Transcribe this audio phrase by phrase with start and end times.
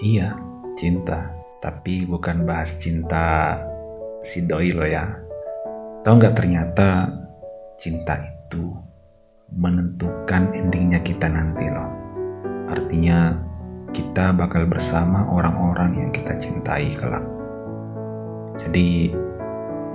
[0.00, 0.32] Iya,
[0.78, 1.34] cinta.
[1.58, 3.58] Tapi bukan bahas cinta
[4.24, 5.20] si doi lo ya.
[6.06, 7.10] Tahu nggak ternyata
[7.76, 8.70] cinta itu
[9.52, 11.90] menentukan endingnya kita nanti loh.
[12.70, 13.34] Artinya
[13.90, 17.26] kita bakal bersama orang-orang yang kita cintai kelak.
[18.60, 19.10] Jadi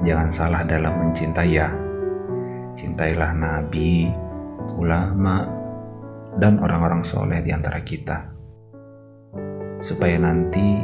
[0.03, 1.69] jangan salah dalam mencintai ya.
[2.75, 4.11] Cintailah nabi,
[4.75, 5.62] ulama,
[6.37, 8.33] dan orang-orang soleh di antara kita.
[9.83, 10.79] Supaya nanti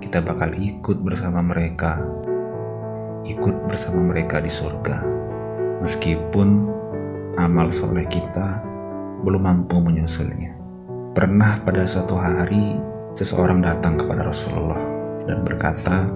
[0.00, 2.00] kita bakal ikut bersama mereka,
[3.28, 5.04] ikut bersama mereka di surga.
[5.80, 6.48] Meskipun
[7.36, 8.64] amal soleh kita
[9.20, 10.56] belum mampu menyusulnya.
[11.12, 12.80] Pernah pada suatu hari
[13.12, 14.80] seseorang datang kepada Rasulullah
[15.26, 16.08] dan berkata,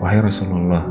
[0.00, 0.84] Wahai Rasulullah,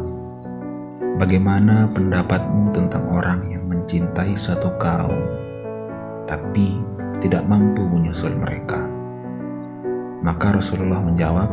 [1.18, 5.49] bagaimana pendapatmu tentang orang yang mencintai suatu kaum,
[6.30, 6.78] tapi
[7.18, 8.86] tidak mampu menyusul mereka?
[10.22, 11.50] Maka Rasulullah menjawab,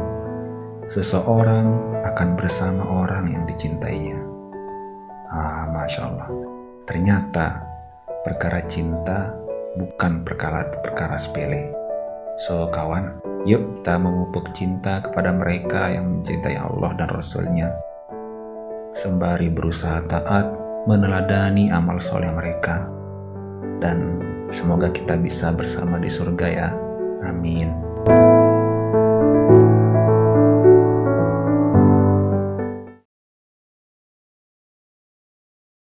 [0.93, 4.21] seseorang akan bersama orang yang dicintainya.
[5.33, 6.29] Ah, Masya Allah.
[6.85, 7.65] Ternyata
[8.21, 9.33] perkara cinta
[9.81, 11.73] bukan perkara perkara sepele.
[12.37, 13.17] So kawan,
[13.49, 17.73] yuk kita memupuk cinta kepada mereka yang mencintai Allah dan Rasulnya.
[18.93, 20.47] Sembari berusaha taat
[20.85, 22.93] meneladani amal soleh mereka.
[23.77, 26.69] Dan semoga kita bisa bersama di surga ya.
[27.27, 27.86] Amin.